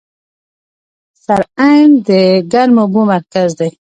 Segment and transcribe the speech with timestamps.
[1.23, 2.09] سرعین د
[2.51, 3.69] ګرمو اوبو مرکز دی.